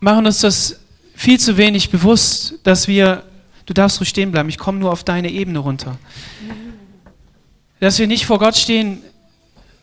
machen 0.00 0.26
uns 0.26 0.40
das 0.40 0.80
viel 1.14 1.40
zu 1.40 1.56
wenig 1.56 1.90
bewusst, 1.90 2.54
dass 2.62 2.86
wir, 2.88 3.24
du 3.66 3.74
darfst 3.74 4.00
ruhig 4.00 4.08
stehen 4.08 4.30
bleiben, 4.30 4.48
ich 4.48 4.58
komme 4.58 4.78
nur 4.78 4.92
auf 4.92 5.04
deine 5.04 5.30
Ebene 5.30 5.58
runter, 5.58 5.98
dass 7.80 7.98
wir 7.98 8.06
nicht 8.06 8.26
vor 8.26 8.38
Gott 8.38 8.56
stehen 8.56 9.02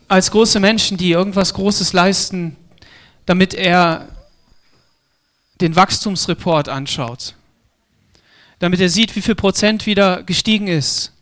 als 0.08 0.30
große 0.30 0.60
Menschen, 0.60 0.96
die 0.96 1.10
irgendwas 1.10 1.54
Großes 1.54 1.92
leisten, 1.92 2.56
damit 3.26 3.54
er 3.54 4.08
den 5.60 5.74
Wachstumsreport 5.74 6.68
anschaut, 6.68 7.34
damit 8.58 8.80
er 8.80 8.88
sieht, 8.88 9.16
wie 9.16 9.22
viel 9.22 9.34
Prozent 9.34 9.86
wieder 9.86 10.22
gestiegen 10.22 10.68
ist, 10.68 11.12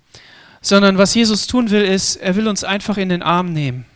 sondern 0.61 0.99
was 0.99 1.15
Jesus 1.15 1.47
tun 1.47 1.71
will, 1.71 1.83
ist, 1.83 2.17
er 2.17 2.37
will 2.37 2.49
uns 2.49 2.65
einfach 2.65 2.97
in 2.97 3.09
den 3.09 3.23
Arm 3.23 3.53
nehmen, 3.53 3.87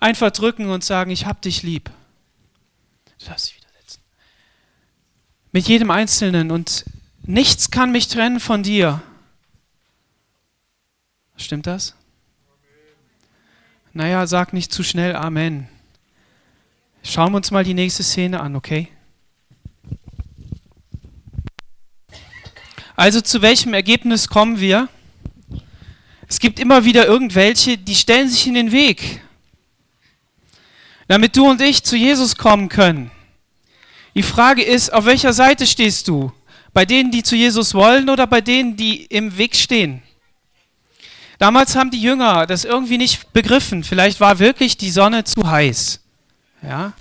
einfach 0.00 0.30
drücken 0.30 0.68
und 0.68 0.84
sagen, 0.84 1.10
ich 1.10 1.26
hab 1.26 1.42
dich 1.42 1.62
lieb. 1.62 1.90
Du 3.18 3.26
darfst 3.26 3.48
dich 3.48 3.56
wieder 3.56 3.68
setzen. 3.80 4.00
Mit 5.52 5.68
jedem 5.68 5.90
Einzelnen 5.90 6.50
und 6.50 6.84
nichts 7.22 7.70
kann 7.70 7.92
mich 7.92 8.08
trennen 8.08 8.40
von 8.40 8.62
dir. 8.62 9.02
Stimmt 11.36 11.66
das? 11.66 11.94
Naja, 13.92 14.26
sag 14.26 14.52
nicht 14.52 14.72
zu 14.72 14.82
schnell 14.82 15.16
Amen. 15.16 15.68
Schauen 17.02 17.32
wir 17.32 17.36
uns 17.36 17.50
mal 17.50 17.64
die 17.64 17.74
nächste 17.74 18.02
Szene 18.02 18.40
an, 18.40 18.54
okay? 18.54 18.88
Also 22.96 23.20
zu 23.20 23.42
welchem 23.42 23.74
Ergebnis 23.74 24.28
kommen 24.28 24.58
wir? 24.58 24.88
Es 26.26 26.40
gibt 26.40 26.58
immer 26.58 26.84
wieder 26.84 27.06
irgendwelche, 27.06 27.78
die 27.78 27.94
stellen 27.94 28.28
sich 28.28 28.46
in 28.46 28.54
den 28.54 28.72
Weg, 28.72 29.22
damit 31.06 31.36
du 31.36 31.48
und 31.48 31.60
ich 31.60 31.82
zu 31.84 31.96
Jesus 31.96 32.36
kommen 32.36 32.68
können. 32.68 33.10
Die 34.18 34.24
Frage 34.24 34.64
ist, 34.64 34.92
auf 34.92 35.04
welcher 35.04 35.32
Seite 35.32 35.64
stehst 35.64 36.08
du? 36.08 36.32
Bei 36.72 36.84
denen, 36.84 37.12
die 37.12 37.22
zu 37.22 37.36
Jesus 37.36 37.72
wollen 37.72 38.10
oder 38.10 38.26
bei 38.26 38.40
denen, 38.40 38.76
die 38.76 39.04
im 39.04 39.38
Weg 39.38 39.54
stehen? 39.54 40.02
Damals 41.38 41.76
haben 41.76 41.92
die 41.92 42.02
Jünger 42.02 42.44
das 42.44 42.64
irgendwie 42.64 42.98
nicht 42.98 43.32
begriffen. 43.32 43.84
Vielleicht 43.84 44.18
war 44.18 44.40
wirklich 44.40 44.76
die 44.76 44.90
Sonne 44.90 45.22
zu 45.22 45.48
heiß. 45.48 46.00
Ja? 46.62 46.94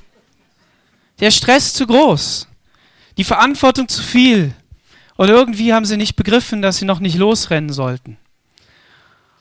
Der 1.20 1.32
Stress 1.32 1.74
zu 1.74 1.88
groß. 1.88 2.48
Die 3.18 3.24
Verantwortung 3.24 3.88
zu 3.88 4.04
viel. 4.04 4.54
Und 5.16 5.30
irgendwie 5.30 5.74
haben 5.74 5.86
sie 5.86 5.98
nicht 5.98 6.18
begriffen, 6.18 6.62
dass 6.62 6.78
sie 6.78 6.86
noch 6.86 7.00
nicht 7.00 7.18
losrennen 7.18 7.74
sollten. 7.74 8.18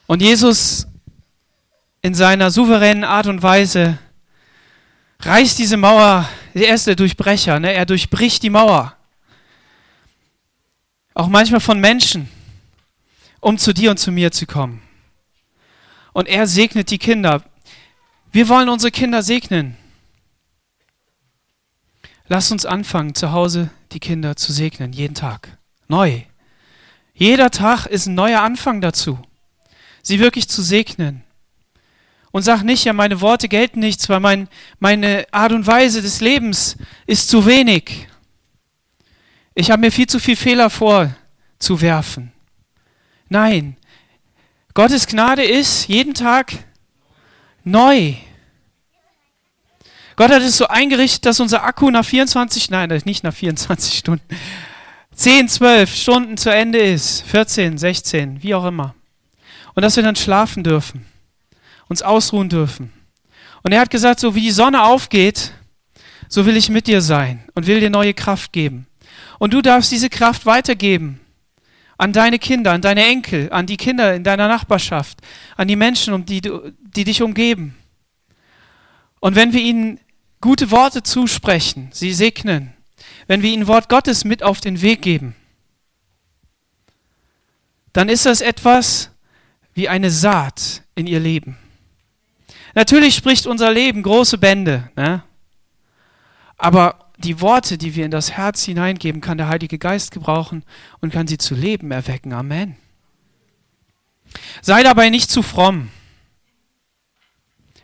Und 0.06 0.22
Jesus 0.22 0.86
in 2.00 2.14
seiner 2.14 2.50
souveränen 2.50 3.04
Art 3.04 3.26
und 3.26 3.42
Weise 3.42 3.98
reißt 5.20 5.58
diese 5.58 5.76
Mauer, 5.76 6.28
er 6.54 6.74
ist 6.74 6.86
der 6.86 6.96
Durchbrecher, 6.96 7.60
ne? 7.60 7.72
er 7.72 7.86
durchbricht 7.86 8.42
die 8.42 8.50
Mauer. 8.50 8.96
Auch 11.14 11.28
manchmal 11.28 11.60
von 11.60 11.80
Menschen, 11.80 12.28
um 13.40 13.58
zu 13.58 13.72
dir 13.72 13.90
und 13.90 13.98
zu 13.98 14.12
mir 14.12 14.32
zu 14.32 14.46
kommen. 14.46 14.82
Und 16.12 16.28
er 16.28 16.46
segnet 16.46 16.90
die 16.90 16.98
Kinder. 16.98 17.42
Wir 18.32 18.48
wollen 18.48 18.68
unsere 18.68 18.90
Kinder 18.90 19.22
segnen. 19.22 19.76
Lass 22.28 22.50
uns 22.50 22.66
anfangen, 22.66 23.14
zu 23.14 23.32
Hause 23.32 23.70
die 23.92 24.00
Kinder 24.00 24.36
zu 24.36 24.52
segnen, 24.52 24.92
jeden 24.92 25.14
Tag. 25.14 25.56
Neu. 25.88 26.22
Jeder 27.14 27.50
Tag 27.50 27.86
ist 27.86 28.06
ein 28.06 28.14
neuer 28.14 28.40
Anfang 28.40 28.80
dazu, 28.80 29.18
sie 30.02 30.18
wirklich 30.18 30.48
zu 30.48 30.62
segnen. 30.62 31.22
Und 32.36 32.42
sag 32.42 32.64
nicht, 32.64 32.84
ja, 32.84 32.92
meine 32.92 33.22
Worte 33.22 33.48
gelten 33.48 33.80
nichts, 33.80 34.10
weil 34.10 34.20
mein, 34.20 34.48
meine 34.78 35.26
Art 35.30 35.52
und 35.52 35.66
Weise 35.66 36.02
des 36.02 36.20
Lebens 36.20 36.76
ist 37.06 37.30
zu 37.30 37.46
wenig. 37.46 38.08
Ich 39.54 39.70
habe 39.70 39.80
mir 39.80 39.90
viel 39.90 40.06
zu 40.06 40.18
viel 40.18 40.36
Fehler 40.36 40.68
vorzuwerfen. 40.68 42.32
Nein, 43.30 43.78
Gottes 44.74 45.06
Gnade 45.06 45.44
ist 45.44 45.88
jeden 45.88 46.12
Tag 46.12 46.52
neu. 47.64 48.12
Gott 50.16 50.30
hat 50.30 50.42
es 50.42 50.58
so 50.58 50.68
eingerichtet, 50.68 51.24
dass 51.24 51.40
unser 51.40 51.64
Akku 51.64 51.90
nach 51.90 52.04
24, 52.04 52.68
nein, 52.68 53.00
nicht 53.06 53.24
nach 53.24 53.32
24 53.32 53.96
Stunden, 53.96 54.28
10, 55.14 55.48
12 55.48 55.94
Stunden 55.94 56.36
zu 56.36 56.50
Ende 56.50 56.80
ist, 56.80 57.22
14, 57.22 57.78
16, 57.78 58.42
wie 58.42 58.54
auch 58.54 58.66
immer. 58.66 58.94
Und 59.72 59.82
dass 59.82 59.96
wir 59.96 60.02
dann 60.02 60.16
schlafen 60.16 60.64
dürfen, 60.64 61.06
uns 61.88 62.02
ausruhen 62.02 62.48
dürfen. 62.48 62.92
Und 63.62 63.72
er 63.72 63.80
hat 63.80 63.90
gesagt, 63.90 64.20
so 64.20 64.34
wie 64.34 64.42
die 64.42 64.50
Sonne 64.50 64.84
aufgeht, 64.84 65.52
so 66.28 66.46
will 66.46 66.56
ich 66.56 66.68
mit 66.68 66.86
dir 66.86 67.00
sein 67.00 67.44
und 67.54 67.66
will 67.66 67.80
dir 67.80 67.90
neue 67.90 68.14
Kraft 68.14 68.52
geben. 68.52 68.86
Und 69.38 69.52
du 69.52 69.62
darfst 69.62 69.92
diese 69.92 70.10
Kraft 70.10 70.46
weitergeben 70.46 71.20
an 71.98 72.12
deine 72.12 72.38
Kinder, 72.38 72.72
an 72.72 72.82
deine 72.82 73.06
Enkel, 73.06 73.50
an 73.52 73.66
die 73.66 73.76
Kinder 73.76 74.14
in 74.14 74.24
deiner 74.24 74.48
Nachbarschaft, 74.48 75.20
an 75.56 75.68
die 75.68 75.76
Menschen, 75.76 76.12
um 76.12 76.26
die, 76.26 76.42
die 76.42 77.04
dich 77.04 77.22
umgeben. 77.22 77.74
Und 79.20 79.34
wenn 79.34 79.52
wir 79.52 79.62
ihnen 79.62 79.98
gute 80.40 80.70
Worte 80.70 81.02
zusprechen, 81.02 81.88
sie 81.92 82.12
segnen, 82.12 82.74
wenn 83.26 83.42
wir 83.42 83.50
ihnen 83.50 83.66
Wort 83.66 83.88
Gottes 83.88 84.24
mit 84.24 84.42
auf 84.42 84.60
den 84.60 84.82
Weg 84.82 85.02
geben, 85.02 85.34
dann 87.92 88.08
ist 88.08 88.26
das 88.26 88.42
etwas 88.42 89.10
wie 89.72 89.88
eine 89.88 90.10
Saat 90.10 90.82
in 90.94 91.06
ihr 91.06 91.20
Leben. 91.20 91.56
Natürlich 92.76 93.14
spricht 93.14 93.46
unser 93.46 93.72
Leben 93.72 94.02
große 94.02 94.36
Bände, 94.36 94.90
ne? 94.96 95.22
aber 96.58 97.10
die 97.16 97.40
Worte, 97.40 97.78
die 97.78 97.94
wir 97.94 98.04
in 98.04 98.10
das 98.10 98.32
Herz 98.32 98.64
hineingeben, 98.64 99.22
kann 99.22 99.38
der 99.38 99.48
Heilige 99.48 99.78
Geist 99.78 100.10
gebrauchen 100.10 100.62
und 101.00 101.10
kann 101.10 101.26
sie 101.26 101.38
zu 101.38 101.54
Leben 101.54 101.90
erwecken. 101.90 102.34
Amen. 102.34 102.76
Sei 104.60 104.82
dabei 104.82 105.08
nicht 105.08 105.30
zu 105.30 105.42
fromm. 105.42 105.88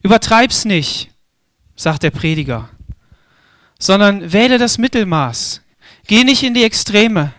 Übertreib's 0.02 0.66
nicht 0.66 1.10
sagt 1.74 2.02
der 2.02 2.10
Prediger, 2.10 2.68
sondern 3.78 4.30
wähle 4.34 4.58
das 4.58 4.76
Mittelmaß. 4.76 5.62
Geh 6.06 6.22
nicht 6.22 6.42
in 6.42 6.52
die 6.52 6.64
Extreme, 6.64 7.32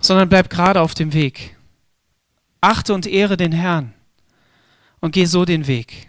sondern 0.00 0.28
bleib 0.28 0.50
gerade 0.50 0.80
auf 0.80 0.94
dem 0.94 1.12
Weg. 1.12 1.56
Achte 2.60 2.92
und 2.92 3.06
ehre 3.06 3.36
den 3.36 3.52
Herrn 3.52 3.94
und 5.04 5.12
geh 5.12 5.24
so 5.26 5.44
den 5.44 5.66
Weg. 5.66 6.08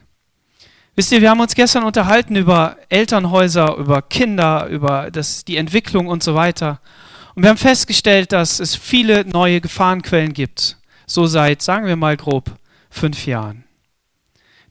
Wisst 0.95 1.11
ihr, 1.11 1.21
wir 1.21 1.29
haben 1.29 1.41
uns 1.41 1.55
gestern 1.55 1.83
unterhalten 1.83 2.35
über 2.35 2.77
Elternhäuser, 2.89 3.75
über 3.75 4.01
Kinder, 4.01 4.67
über 4.67 5.11
das, 5.11 5.43
die 5.43 5.57
Entwicklung 5.57 6.07
und 6.07 6.23
so 6.23 6.35
weiter. 6.35 6.79
Und 7.35 7.43
wir 7.43 7.49
haben 7.49 7.57
festgestellt, 7.57 8.31
dass 8.31 8.59
es 8.59 8.75
viele 8.75 9.25
neue 9.25 9.59
Gefahrenquellen 9.59 10.33
gibt. 10.33 10.77
So 11.05 11.27
seit, 11.27 11.61
sagen 11.61 11.85
wir 11.85 11.97
mal 11.97 12.15
grob, 12.15 12.57
fünf 12.89 13.25
Jahren 13.25 13.65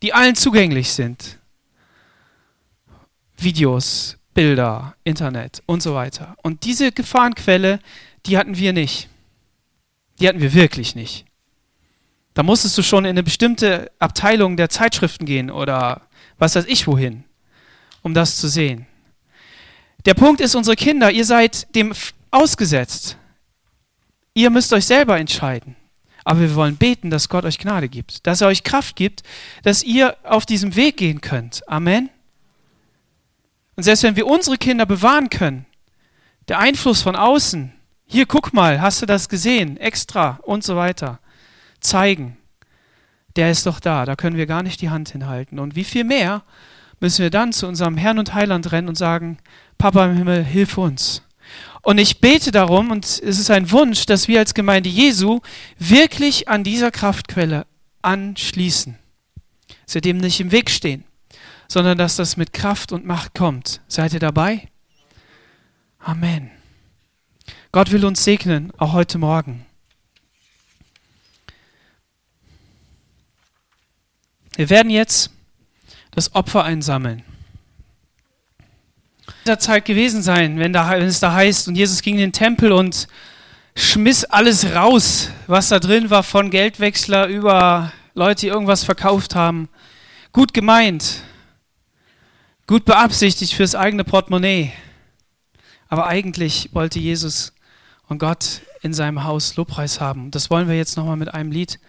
die 0.04 0.12
allen 0.12 0.34
zugänglich 0.34 0.92
sind. 0.92 1.38
Videos, 3.38 4.18
Bilder, 4.34 4.94
Internet 5.02 5.62
und 5.64 5.82
so 5.82 5.94
weiter. 5.94 6.36
Und 6.42 6.64
diese 6.64 6.92
Gefahrenquelle, 6.92 7.80
die 8.26 8.36
hatten 8.36 8.58
wir 8.58 8.74
nicht. 8.74 9.08
Die 10.20 10.28
hatten 10.28 10.42
wir 10.42 10.52
wirklich 10.52 10.94
nicht. 10.94 11.24
Da 12.34 12.42
musstest 12.42 12.76
du 12.76 12.82
schon 12.82 13.04
in 13.04 13.10
eine 13.10 13.22
bestimmte 13.22 13.90
Abteilung 14.00 14.56
der 14.56 14.68
Zeitschriften 14.68 15.24
gehen 15.24 15.50
oder 15.50 16.02
was 16.38 16.56
weiß 16.56 16.66
ich 16.66 16.86
wohin, 16.86 17.24
um 18.02 18.12
das 18.12 18.36
zu 18.36 18.48
sehen. 18.48 18.86
Der 20.04 20.14
Punkt 20.14 20.40
ist, 20.40 20.54
unsere 20.54 20.76
Kinder, 20.76 21.10
ihr 21.10 21.24
seid 21.24 21.74
dem 21.74 21.94
ausgesetzt. 22.30 23.16
Ihr 24.34 24.50
müsst 24.50 24.72
euch 24.72 24.84
selber 24.84 25.18
entscheiden. 25.18 25.76
Aber 26.24 26.40
wir 26.40 26.54
wollen 26.54 26.76
beten, 26.76 27.10
dass 27.10 27.28
Gott 27.28 27.44
euch 27.44 27.58
Gnade 27.58 27.88
gibt, 27.88 28.26
dass 28.26 28.40
er 28.40 28.48
euch 28.48 28.64
Kraft 28.64 28.96
gibt, 28.96 29.22
dass 29.62 29.82
ihr 29.82 30.16
auf 30.24 30.46
diesem 30.46 30.74
Weg 30.74 30.96
gehen 30.96 31.20
könnt. 31.20 31.66
Amen. 31.68 32.08
Und 33.76 33.82
selbst 33.82 34.02
wenn 34.02 34.16
wir 34.16 34.26
unsere 34.26 34.56
Kinder 34.56 34.86
bewahren 34.86 35.30
können, 35.30 35.66
der 36.48 36.58
Einfluss 36.58 37.02
von 37.02 37.14
außen, 37.14 37.72
hier 38.06 38.26
guck 38.26 38.52
mal, 38.52 38.80
hast 38.80 39.02
du 39.02 39.06
das 39.06 39.28
gesehen, 39.28 39.76
extra 39.76 40.38
und 40.42 40.64
so 40.64 40.76
weiter, 40.76 41.20
zeigen, 41.84 42.36
der 43.36 43.50
ist 43.50 43.66
doch 43.66 43.80
da, 43.80 44.04
da 44.04 44.16
können 44.16 44.36
wir 44.36 44.46
gar 44.46 44.62
nicht 44.62 44.80
die 44.80 44.90
Hand 44.90 45.10
hinhalten. 45.10 45.58
Und 45.58 45.76
wie 45.76 45.84
viel 45.84 46.04
mehr 46.04 46.42
müssen 47.00 47.22
wir 47.22 47.30
dann 47.30 47.52
zu 47.52 47.66
unserem 47.66 47.96
Herrn 47.96 48.18
und 48.18 48.34
Heiland 48.34 48.70
rennen 48.72 48.88
und 48.88 48.96
sagen, 48.96 49.38
Papa 49.78 50.06
im 50.06 50.16
Himmel, 50.16 50.44
hilf 50.44 50.78
uns. 50.78 51.22
Und 51.82 51.98
ich 51.98 52.20
bete 52.20 52.50
darum, 52.50 52.90
und 52.90 53.04
es 53.04 53.18
ist 53.18 53.50
ein 53.50 53.70
Wunsch, 53.70 54.06
dass 54.06 54.28
wir 54.28 54.38
als 54.38 54.54
Gemeinde 54.54 54.88
Jesu 54.88 55.40
wirklich 55.78 56.48
an 56.48 56.64
dieser 56.64 56.90
Kraftquelle 56.90 57.66
anschließen. 58.00 58.96
Dass 59.84 59.94
wir 59.94 60.00
dem 60.00 60.16
nicht 60.16 60.40
im 60.40 60.50
Weg 60.50 60.70
stehen, 60.70 61.04
sondern 61.68 61.98
dass 61.98 62.16
das 62.16 62.36
mit 62.36 62.52
Kraft 62.52 62.92
und 62.92 63.04
Macht 63.04 63.34
kommt. 63.34 63.82
Seid 63.86 64.14
ihr 64.14 64.20
dabei? 64.20 64.68
Amen. 65.98 66.50
Gott 67.72 67.90
will 67.90 68.04
uns 68.04 68.24
segnen, 68.24 68.72
auch 68.78 68.92
heute 68.92 69.18
Morgen. 69.18 69.66
Wir 74.56 74.70
werden 74.70 74.90
jetzt 74.90 75.30
das 76.12 76.34
Opfer 76.34 76.64
einsammeln. 76.64 77.24
dieser 79.44 79.58
Zeit 79.58 79.84
gewesen 79.84 80.22
sein, 80.22 80.58
wenn, 80.58 80.72
da, 80.72 80.90
wenn 80.90 81.02
es 81.02 81.20
da 81.20 81.32
heißt, 81.32 81.68
und 81.68 81.74
Jesus 81.74 82.02
ging 82.02 82.14
in 82.14 82.20
den 82.20 82.32
Tempel 82.32 82.70
und 82.72 83.08
schmiss 83.74 84.24
alles 84.24 84.74
raus, 84.74 85.30
was 85.46 85.68
da 85.68 85.80
drin 85.80 86.10
war, 86.10 86.22
von 86.22 86.50
Geldwechsler 86.50 87.26
über 87.26 87.92
Leute, 88.14 88.42
die 88.42 88.48
irgendwas 88.48 88.84
verkauft 88.84 89.34
haben. 89.34 89.68
Gut 90.32 90.54
gemeint, 90.54 91.22
gut 92.66 92.84
beabsichtigt 92.84 93.54
fürs 93.54 93.74
eigene 93.74 94.04
Portemonnaie. 94.04 94.72
Aber 95.88 96.06
eigentlich 96.06 96.70
wollte 96.72 97.00
Jesus 97.00 97.52
und 98.08 98.18
Gott 98.18 98.60
in 98.82 98.94
seinem 98.94 99.24
Haus 99.24 99.56
Lobpreis 99.56 100.00
haben. 100.00 100.30
Das 100.30 100.50
wollen 100.50 100.68
wir 100.68 100.76
jetzt 100.76 100.96
nochmal 100.96 101.16
mit 101.16 101.32
einem 101.34 101.50
Lied 101.50 101.80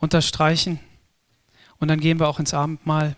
unterstreichen. 0.00 0.80
Und 1.80 1.88
dann 1.88 1.98
gehen 1.98 2.20
wir 2.20 2.28
auch 2.28 2.38
ins 2.38 2.54
Abendmahl. 2.54 3.16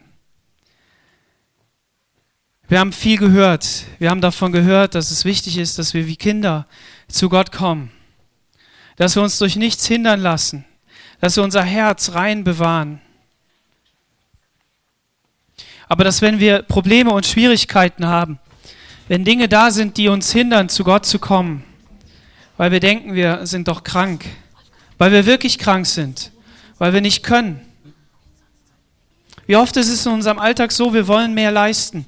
Wir 2.69 2.79
haben 2.79 2.93
viel 2.93 3.19
gehört. 3.19 3.85
Wir 3.99 4.09
haben 4.09 4.21
davon 4.21 4.53
gehört, 4.53 4.95
dass 4.95 5.11
es 5.11 5.25
wichtig 5.25 5.59
ist, 5.59 5.79
dass 5.79 5.93
wir 5.93 6.07
wie 6.07 6.17
Kinder 6.17 6.67
zu 7.09 7.29
Gott 7.29 7.53
kommen. 7.53 7.91
Dass 8.97 9.17
wir 9.17 9.23
uns 9.23 9.37
durch 9.39 9.57
nichts 9.57 9.87
hindern 9.87 10.21
lassen. 10.21 10.65
Dass 11.21 11.37
wir 11.37 11.43
unser 11.43 11.65
Herz 11.65 12.13
rein 12.15 12.45
bewahren. 12.45 13.01
Aber 15.89 16.05
dass 16.05 16.23
wenn 16.23 16.39
wir 16.39 16.63
Probleme 16.63 17.11
und 17.11 17.27
Schwierigkeiten 17.27 18.07
haben, 18.07 18.39
wenn 19.09 19.25
Dinge 19.25 19.49
da 19.49 19.71
sind, 19.71 19.99
die 19.99 20.09
uns 20.09 20.33
hindern, 20.33 20.69
zu 20.69 20.85
Gott 20.85 21.05
zu 21.05 21.19
kommen, 21.19 21.65
weil 22.57 22.71
wir 22.71 22.81
denken, 22.81 23.15
wir 23.15 23.45
sind 23.45 23.69
doch 23.69 23.83
krank, 23.85 24.25
weil 24.97 25.13
wir 25.13 25.27
wirklich 25.27 25.59
krank 25.59 25.85
sind, 25.85 26.31
weil 26.79 26.95
wir 26.95 27.01
nicht 27.01 27.23
können. 27.23 27.61
Wie 29.47 29.57
oft 29.57 29.77
ist 29.77 29.89
es 29.89 30.07
in 30.07 30.13
unserem 30.13 30.39
Alltag 30.39 30.73
so, 30.73 30.95
wir 30.95 31.09
wollen 31.09 31.35
mehr 31.35 31.51
leisten. 31.51 32.07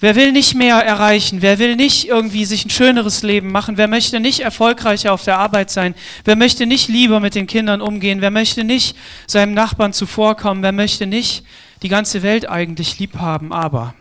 Wer 0.00 0.16
will 0.16 0.32
nicht 0.32 0.54
mehr 0.54 0.76
erreichen? 0.76 1.42
Wer 1.42 1.58
will 1.58 1.76
nicht 1.76 2.08
irgendwie 2.08 2.46
sich 2.46 2.64
ein 2.64 2.70
schöneres 2.70 3.22
Leben 3.22 3.52
machen? 3.52 3.76
Wer 3.76 3.86
möchte 3.86 4.18
nicht 4.18 4.40
erfolgreicher 4.40 5.12
auf 5.12 5.24
der 5.24 5.38
Arbeit 5.38 5.70
sein? 5.70 5.94
Wer 6.24 6.36
möchte 6.36 6.64
nicht 6.64 6.88
lieber 6.88 7.20
mit 7.20 7.34
den 7.34 7.46
Kindern 7.46 7.82
umgehen? 7.82 8.22
Wer 8.22 8.30
möchte 8.30 8.64
nicht 8.64 8.96
seinem 9.26 9.52
Nachbarn 9.52 9.92
zuvorkommen? 9.92 10.62
Wer 10.62 10.72
möchte 10.72 11.06
nicht 11.06 11.44
die 11.82 11.90
ganze 11.90 12.22
Welt 12.22 12.48
eigentlich 12.48 12.98
lieb 12.98 13.18
haben? 13.18 13.52
Aber, 13.52 13.94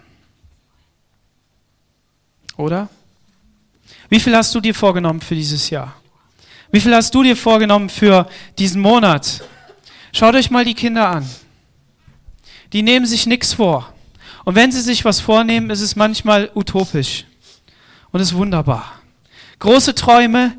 oder? 2.55 2.87
Wie 4.07 4.21
viel 4.21 4.35
hast 4.35 4.55
du 4.55 4.61
dir 4.61 4.73
vorgenommen 4.73 5.19
für 5.19 5.35
dieses 5.35 5.69
Jahr? 5.69 5.95
Wie 6.71 6.79
viel 6.79 6.95
hast 6.95 7.13
du 7.13 7.23
dir 7.23 7.35
vorgenommen 7.35 7.89
für 7.89 8.29
diesen 8.57 8.81
Monat? 8.81 9.43
Schaut 10.13 10.35
euch 10.35 10.49
mal 10.49 10.63
die 10.63 10.73
Kinder 10.75 11.09
an. 11.09 11.29
Die 12.73 12.83
nehmen 12.83 13.05
sich 13.05 13.25
nichts 13.25 13.53
vor. 13.53 13.93
Und 14.45 14.55
wenn 14.55 14.71
sie 14.71 14.81
sich 14.81 15.05
was 15.05 15.19
vornehmen, 15.19 15.69
ist 15.69 15.81
es 15.81 15.95
manchmal 15.95 16.49
utopisch 16.55 17.25
und 18.11 18.19
ist 18.19 18.33
wunderbar. 18.33 18.93
Große 19.59 19.95
Träume, 19.95 20.55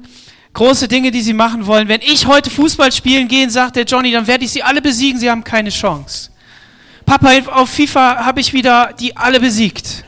große 0.53 0.89
Dinge, 0.89 1.11
die 1.11 1.23
sie 1.23 1.33
machen 1.33 1.67
wollen. 1.67 1.89
Wenn 1.89 2.01
ich 2.03 2.27
heute 2.27 2.51
Fußball 2.51 2.93
spielen 2.93 3.29
gehe, 3.29 3.49
sagt 3.49 3.77
der 3.77 3.85
Johnny, 3.85 4.13
dann 4.13 4.27
werde 4.27 4.45
ich 4.45 4.51
sie 4.51 4.63
alle 4.63 4.83
besiegen, 4.83 5.19
sie 5.19 5.31
haben 5.31 5.45
keine 5.45 5.71
Chance. 5.71 6.31
Papa, 7.07 7.31
auf 7.53 7.71
FIFA 7.71 8.25
habe 8.25 8.41
ich 8.41 8.53
wieder 8.53 8.93
die 8.99 9.17
alle 9.17 9.41
besiegt. 9.41 10.05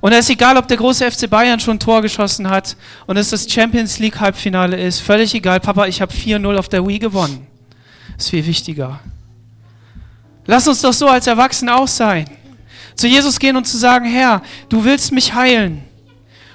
Und 0.00 0.12
es 0.12 0.20
ist 0.20 0.30
egal, 0.30 0.56
ob 0.56 0.68
der 0.68 0.76
große 0.76 1.10
FC 1.10 1.28
Bayern 1.28 1.58
schon 1.58 1.76
ein 1.76 1.80
Tor 1.80 2.02
geschossen 2.02 2.48
hat 2.48 2.76
und 3.06 3.16
es 3.16 3.30
das 3.30 3.50
Champions 3.50 3.98
League 3.98 4.20
Halbfinale 4.20 4.80
ist. 4.80 5.00
Völlig 5.00 5.34
egal. 5.34 5.58
Papa, 5.60 5.86
ich 5.86 6.00
habe 6.00 6.12
4-0 6.12 6.56
auf 6.56 6.68
der 6.68 6.86
Wii 6.86 7.00
gewonnen. 7.00 7.46
Ist 8.16 8.30
viel 8.30 8.46
wichtiger. 8.46 9.00
Lass 10.48 10.66
uns 10.66 10.80
doch 10.80 10.92
so 10.92 11.06
als 11.06 11.28
Erwachsene 11.28 11.76
auch 11.76 11.86
sein 11.86 12.26
zu 12.98 13.06
Jesus 13.06 13.38
gehen 13.38 13.56
und 13.56 13.64
zu 13.64 13.78
sagen, 13.78 14.06
Herr, 14.06 14.42
du 14.68 14.84
willst 14.84 15.12
mich 15.12 15.32
heilen. 15.32 15.84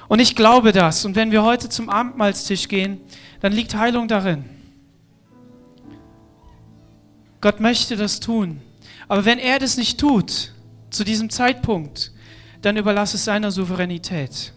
Und 0.10 0.19
ich 0.19 0.36
glaube 0.36 0.74
das. 0.74 1.06
Und 1.06 1.16
wenn 1.16 1.31
wir 1.31 1.42
heute 1.42 1.69
zum 1.69 1.90
Abendmahlstisch 1.90 2.68
gehen, 2.68 3.00
dann 3.40 3.54
liegt 3.54 3.74
Heilung 3.75 4.10
darin. 4.10 4.44
Gott 7.40 7.62
möchte 7.62 7.95
das 7.95 8.19
tun. 8.19 8.62
Aber 9.07 9.24
wenn 9.24 9.40
er 9.40 9.57
das 9.57 9.78
nicht 9.78 10.00
tut, 10.00 10.51
zu 10.90 11.06
diesem 11.06 11.30
Zeitpunkt, 11.30 12.12
dann 12.62 12.75
überlass 12.75 13.13
es 13.13 13.24
seiner 13.24 13.51
Souveränität. 13.51 14.54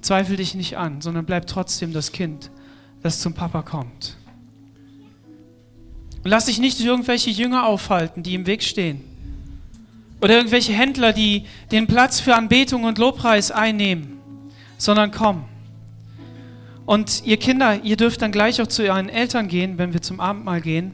Zweifel 0.00 0.36
dich 0.36 0.54
nicht 0.54 0.76
an, 0.76 1.00
sondern 1.00 1.26
bleib 1.26 1.48
trotzdem 1.48 1.92
das 1.92 2.12
Kind, 2.12 2.50
das 3.02 3.20
zum 3.20 3.34
Papa 3.34 3.62
kommt. 3.62 4.16
Und 6.24 6.30
lass 6.30 6.46
dich 6.46 6.58
nicht 6.58 6.78
durch 6.78 6.88
irgendwelche 6.88 7.30
Jünger 7.30 7.66
aufhalten, 7.66 8.22
die 8.22 8.34
im 8.34 8.46
Weg 8.46 8.62
stehen. 8.62 9.02
Oder 10.20 10.36
irgendwelche 10.36 10.72
Händler, 10.72 11.12
die 11.12 11.46
den 11.72 11.88
Platz 11.88 12.20
für 12.20 12.36
Anbetung 12.36 12.84
und 12.84 12.98
Lobpreis 12.98 13.50
einnehmen, 13.50 14.20
sondern 14.78 15.10
komm. 15.10 15.44
Und 16.86 17.24
ihr 17.24 17.38
Kinder, 17.38 17.82
ihr 17.82 17.96
dürft 17.96 18.22
dann 18.22 18.30
gleich 18.30 18.60
auch 18.60 18.66
zu 18.68 18.82
euren 18.82 19.08
Eltern 19.08 19.48
gehen, 19.48 19.78
wenn 19.78 19.92
wir 19.92 20.02
zum 20.02 20.20
Abendmahl 20.20 20.60
gehen. 20.60 20.92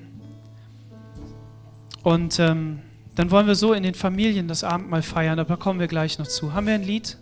Und 2.03 2.39
ähm, 2.39 2.81
dann 3.17 3.31
wollen 3.31 3.47
wir 3.47 3.55
so 3.55 3.73
in 3.73 3.83
den 3.83 3.95
Familien 3.95 4.49
das 4.49 4.65
Abendmahl 4.65 5.03
feiern, 5.03 5.39
aber 5.39 5.57
kommen 5.57 5.81
wir 5.81 5.89
gleich 5.89 6.19
noch 6.19 6.27
zu. 6.27 6.55
Haben 6.55 6.69
wir 6.69 6.75
ein 6.75 6.85
Lied? 6.85 7.19